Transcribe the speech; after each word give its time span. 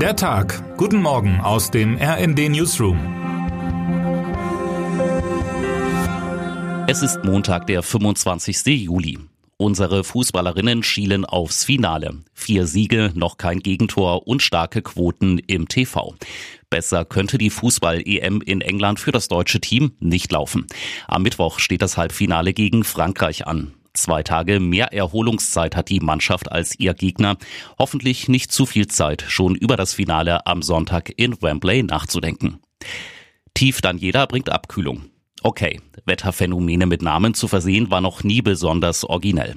Der 0.00 0.14
Tag. 0.14 0.76
Guten 0.76 1.00
Morgen 1.00 1.40
aus 1.40 1.70
dem 1.70 1.96
RND 1.96 2.50
Newsroom. 2.50 2.98
Es 6.86 7.00
ist 7.00 7.24
Montag, 7.24 7.66
der 7.66 7.82
25. 7.82 8.66
Juli. 8.66 9.18
Unsere 9.56 10.04
Fußballerinnen 10.04 10.82
schielen 10.82 11.24
aufs 11.24 11.64
Finale. 11.64 12.18
Vier 12.34 12.66
Siege, 12.66 13.10
noch 13.14 13.38
kein 13.38 13.60
Gegentor 13.60 14.26
und 14.26 14.42
starke 14.42 14.82
Quoten 14.82 15.38
im 15.38 15.66
TV. 15.66 16.14
Besser 16.68 17.06
könnte 17.06 17.38
die 17.38 17.48
Fußball-EM 17.48 18.42
in 18.42 18.60
England 18.60 19.00
für 19.00 19.12
das 19.12 19.28
deutsche 19.28 19.62
Team 19.62 19.92
nicht 19.98 20.30
laufen. 20.30 20.66
Am 21.08 21.22
Mittwoch 21.22 21.58
steht 21.58 21.80
das 21.80 21.96
Halbfinale 21.96 22.52
gegen 22.52 22.84
Frankreich 22.84 23.46
an. 23.46 23.72
Zwei 23.96 24.22
Tage 24.22 24.60
mehr 24.60 24.92
Erholungszeit 24.92 25.74
hat 25.74 25.88
die 25.88 26.00
Mannschaft 26.00 26.52
als 26.52 26.78
ihr 26.78 26.92
Gegner. 26.92 27.38
Hoffentlich 27.78 28.28
nicht 28.28 28.52
zu 28.52 28.66
viel 28.66 28.86
Zeit, 28.86 29.24
schon 29.26 29.54
über 29.54 29.76
das 29.76 29.94
Finale 29.94 30.46
am 30.46 30.60
Sonntag 30.60 31.12
in 31.16 31.40
Wembley 31.40 31.82
nachzudenken. 31.82 32.60
Tief 33.54 33.80
Daniela 33.80 34.26
bringt 34.26 34.50
Abkühlung. 34.50 35.06
Okay, 35.42 35.80
Wetterphänomene 36.04 36.86
mit 36.86 37.02
Namen 37.02 37.32
zu 37.32 37.48
versehen 37.48 37.90
war 37.90 38.00
noch 38.00 38.22
nie 38.22 38.42
besonders 38.42 39.04
originell. 39.04 39.54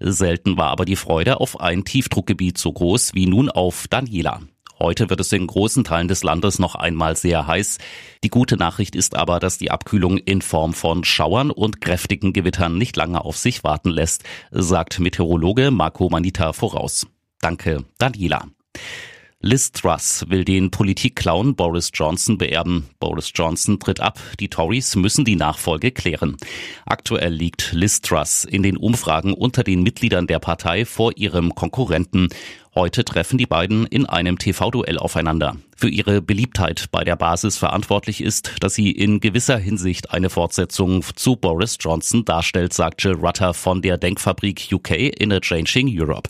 Selten 0.00 0.56
war 0.56 0.68
aber 0.68 0.84
die 0.84 0.96
Freude 0.96 1.40
auf 1.40 1.60
ein 1.60 1.84
Tiefdruckgebiet 1.84 2.58
so 2.58 2.72
groß 2.72 3.14
wie 3.14 3.26
nun 3.26 3.48
auf 3.48 3.88
Daniela. 3.88 4.40
Heute 4.78 5.10
wird 5.10 5.20
es 5.20 5.32
in 5.32 5.46
großen 5.46 5.82
Teilen 5.82 6.08
des 6.08 6.22
Landes 6.22 6.58
noch 6.58 6.76
einmal 6.76 7.16
sehr 7.16 7.46
heiß. 7.46 7.78
Die 8.22 8.28
gute 8.28 8.56
Nachricht 8.56 8.94
ist 8.94 9.16
aber, 9.16 9.40
dass 9.40 9.58
die 9.58 9.70
Abkühlung 9.70 10.18
in 10.18 10.40
Form 10.40 10.72
von 10.72 11.02
Schauern 11.04 11.50
und 11.50 11.80
kräftigen 11.80 12.32
Gewittern 12.32 12.78
nicht 12.78 12.96
lange 12.96 13.24
auf 13.24 13.36
sich 13.36 13.64
warten 13.64 13.90
lässt, 13.90 14.22
sagt 14.50 15.00
Meteorologe 15.00 15.70
Marco 15.70 16.08
Manita 16.08 16.52
voraus. 16.52 17.06
Danke, 17.40 17.84
Daniela. 17.98 18.44
Liz 19.40 19.70
Truss 19.70 20.24
will 20.28 20.44
den 20.44 20.72
Politikclown 20.72 21.54
Boris 21.54 21.92
Johnson 21.94 22.38
beerben. 22.38 22.90
Boris 22.98 23.30
Johnson 23.32 23.78
tritt 23.78 24.00
ab. 24.00 24.18
Die 24.40 24.48
Tories 24.48 24.96
müssen 24.96 25.24
die 25.24 25.36
Nachfolge 25.36 25.92
klären. 25.92 26.36
Aktuell 26.86 27.34
liegt 27.34 27.72
Liz 27.72 28.00
Truss 28.00 28.42
in 28.42 28.64
den 28.64 28.76
Umfragen 28.76 29.32
unter 29.32 29.62
den 29.62 29.84
Mitgliedern 29.84 30.26
der 30.26 30.40
Partei 30.40 30.84
vor 30.84 31.12
ihrem 31.16 31.54
Konkurrenten. 31.54 32.30
Heute 32.74 33.04
treffen 33.04 33.38
die 33.38 33.46
beiden 33.46 33.86
in 33.86 34.06
einem 34.06 34.38
TV-Duell 34.38 34.98
aufeinander. 34.98 35.56
Für 35.76 35.88
ihre 35.88 36.20
Beliebtheit 36.20 36.86
bei 36.90 37.04
der 37.04 37.16
Basis 37.16 37.56
verantwortlich 37.56 38.20
ist, 38.20 38.52
dass 38.60 38.74
sie 38.74 38.90
in 38.90 39.20
gewisser 39.20 39.58
Hinsicht 39.58 40.10
eine 40.10 40.30
Fortsetzung 40.30 41.04
zu 41.14 41.36
Boris 41.36 41.76
Johnson 41.80 42.24
darstellt, 42.24 42.72
sagt 42.72 43.02
Jill 43.02 43.14
Rutter 43.14 43.54
von 43.54 43.82
der 43.82 43.98
Denkfabrik 43.98 44.68
UK 44.72 44.90
in 45.18 45.32
a 45.32 45.40
Changing 45.40 45.88
Europe. 45.88 46.28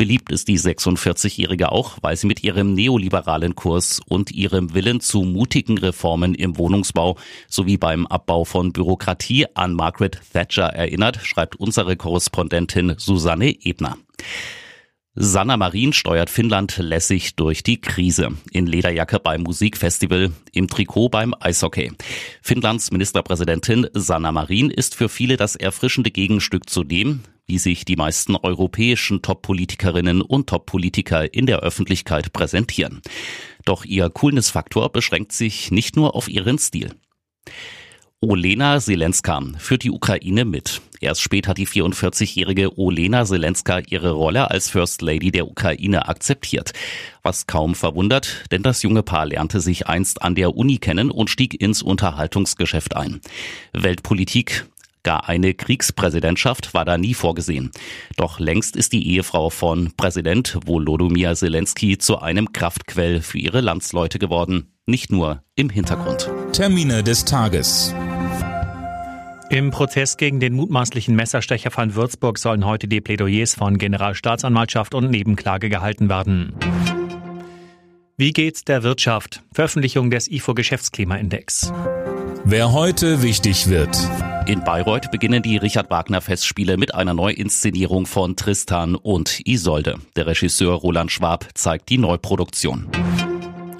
Beliebt 0.00 0.32
ist 0.32 0.48
die 0.48 0.58
46-Jährige 0.58 1.72
auch, 1.72 1.98
weil 2.00 2.16
sie 2.16 2.26
mit 2.26 2.42
ihrem 2.42 2.72
neoliberalen 2.72 3.54
Kurs 3.54 4.00
und 4.08 4.30
ihrem 4.30 4.72
Willen 4.72 5.00
zu 5.00 5.24
mutigen 5.24 5.76
Reformen 5.76 6.34
im 6.34 6.56
Wohnungsbau 6.56 7.18
sowie 7.48 7.76
beim 7.76 8.06
Abbau 8.06 8.46
von 8.46 8.72
Bürokratie 8.72 9.44
an 9.52 9.74
Margaret 9.74 10.18
Thatcher 10.32 10.68
erinnert, 10.68 11.18
schreibt 11.22 11.56
unsere 11.56 11.96
Korrespondentin 11.96 12.94
Susanne 12.96 13.50
Ebner. 13.62 13.98
Sanna 15.14 15.58
Marin 15.58 15.92
steuert 15.92 16.30
Finnland 16.30 16.78
lässig 16.78 17.36
durch 17.36 17.62
die 17.62 17.82
Krise. 17.82 18.30
In 18.52 18.66
Lederjacke 18.66 19.20
beim 19.20 19.42
Musikfestival, 19.42 20.32
im 20.52 20.68
Trikot 20.68 21.10
beim 21.10 21.34
Eishockey. 21.38 21.92
Finnlands 22.40 22.90
Ministerpräsidentin 22.90 23.86
Sanna 23.92 24.32
Marin 24.32 24.70
ist 24.70 24.94
für 24.94 25.10
viele 25.10 25.36
das 25.36 25.56
erfrischende 25.56 26.10
Gegenstück 26.10 26.70
zu 26.70 26.84
dem, 26.84 27.20
wie 27.50 27.58
sich 27.58 27.84
die 27.84 27.96
meisten 27.96 28.36
europäischen 28.36 29.22
Top-Politikerinnen 29.22 30.22
und 30.22 30.48
Top-Politiker 30.48 31.34
in 31.34 31.46
der 31.46 31.58
Öffentlichkeit 31.58 32.32
präsentieren. 32.32 33.02
Doch 33.64 33.84
ihr 33.84 34.08
Coolness-Faktor 34.08 34.92
beschränkt 34.92 35.32
sich 35.32 35.72
nicht 35.72 35.96
nur 35.96 36.14
auf 36.14 36.28
ihren 36.28 36.58
Stil. 36.58 36.94
Olena 38.20 38.78
Zelenska 38.78 39.42
führt 39.58 39.82
die 39.82 39.90
Ukraine 39.90 40.44
mit. 40.44 40.80
Erst 41.00 41.22
spät 41.22 41.48
hat 41.48 41.58
die 41.58 41.66
44-jährige 41.66 42.78
Olena 42.78 43.24
Zelenska 43.24 43.80
ihre 43.80 44.12
Rolle 44.12 44.48
als 44.48 44.70
First 44.70 45.02
Lady 45.02 45.32
der 45.32 45.48
Ukraine 45.48 46.06
akzeptiert. 46.06 46.72
Was 47.22 47.48
kaum 47.48 47.74
verwundert, 47.74 48.44
denn 48.52 48.62
das 48.62 48.82
junge 48.82 49.02
Paar 49.02 49.26
lernte 49.26 49.60
sich 49.60 49.88
einst 49.88 50.22
an 50.22 50.36
der 50.36 50.54
Uni 50.54 50.78
kennen 50.78 51.10
und 51.10 51.30
stieg 51.30 51.60
ins 51.60 51.82
Unterhaltungsgeschäft 51.82 52.94
ein. 52.94 53.20
Weltpolitik, 53.72 54.66
Gar 55.02 55.28
eine 55.28 55.54
Kriegspräsidentschaft 55.54 56.74
war 56.74 56.84
da 56.84 56.98
nie 56.98 57.14
vorgesehen. 57.14 57.70
Doch 58.16 58.38
längst 58.38 58.76
ist 58.76 58.92
die 58.92 59.08
Ehefrau 59.08 59.50
von 59.50 59.92
Präsident 59.96 60.58
Volodymyr 60.66 61.34
Zelensky 61.34 61.96
zu 61.96 62.18
einem 62.18 62.52
Kraftquell 62.52 63.22
für 63.22 63.38
ihre 63.38 63.60
Landsleute 63.60 64.18
geworden. 64.18 64.74
Nicht 64.86 65.10
nur 65.10 65.42
im 65.54 65.70
Hintergrund. 65.70 66.30
Termine 66.52 67.02
des 67.02 67.24
Tages. 67.24 67.94
Im 69.50 69.70
Prozess 69.70 70.16
gegen 70.16 70.38
den 70.38 70.54
mutmaßlichen 70.54 71.16
Messerstecher 71.16 71.72
von 71.72 71.96
Würzburg 71.96 72.38
sollen 72.38 72.64
heute 72.64 72.86
die 72.86 73.00
Plädoyers 73.00 73.54
von 73.54 73.78
Generalstaatsanwaltschaft 73.78 74.94
und 74.94 75.10
Nebenklage 75.10 75.68
gehalten 75.68 76.08
werden. 76.08 76.54
Wie 78.16 78.32
geht's 78.32 78.64
der 78.64 78.82
Wirtschaft? 78.82 79.42
Veröffentlichung 79.52 80.10
des 80.10 80.30
IFO 80.30 80.54
Geschäftsklimaindex. 80.54 81.72
Wer 82.44 82.72
heute 82.72 83.22
wichtig 83.22 83.68
wird. 83.68 83.96
In 84.50 84.64
Bayreuth 84.64 85.12
beginnen 85.12 85.44
die 85.44 85.58
Richard 85.58 85.90
Wagner 85.90 86.20
Festspiele 86.20 86.76
mit 86.76 86.92
einer 86.92 87.14
Neuinszenierung 87.14 88.04
von 88.04 88.34
Tristan 88.34 88.96
und 88.96 89.46
Isolde. 89.46 90.00
Der 90.16 90.26
Regisseur 90.26 90.74
Roland 90.74 91.12
Schwab 91.12 91.46
zeigt 91.54 91.88
die 91.88 91.98
Neuproduktion. 91.98 92.88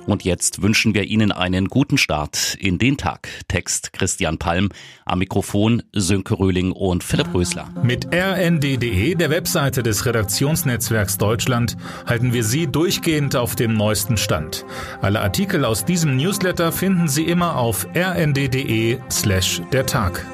Und 0.06 0.24
jetzt 0.24 0.62
wünschen 0.62 0.94
wir 0.94 1.04
Ihnen 1.04 1.32
einen 1.32 1.66
guten 1.66 1.98
Start 1.98 2.56
in 2.60 2.78
den 2.78 2.96
Tag. 2.96 3.28
Text 3.48 3.92
Christian 3.92 4.38
Palm, 4.38 4.68
am 5.04 5.18
Mikrofon 5.18 5.82
Sönke 5.92 6.38
Röhling 6.38 6.70
und 6.70 7.02
Philipp 7.02 7.34
Rösler. 7.34 7.68
Mit 7.82 8.06
rnd.de, 8.14 9.16
der 9.16 9.30
Webseite 9.30 9.82
des 9.82 10.06
Redaktionsnetzwerks 10.06 11.18
Deutschland, 11.18 11.76
halten 12.06 12.32
wir 12.32 12.44
Sie 12.44 12.68
durchgehend 12.68 13.34
auf 13.34 13.56
dem 13.56 13.74
neuesten 13.74 14.16
Stand. 14.16 14.64
Alle 15.02 15.20
Artikel 15.20 15.64
aus 15.64 15.84
diesem 15.84 16.16
Newsletter 16.16 16.70
finden 16.70 17.08
Sie 17.08 17.24
immer 17.24 17.56
auf 17.56 17.88
rnd.de 17.92 18.98
slash 19.10 19.62
der 19.72 19.84
Tag. 19.86 20.24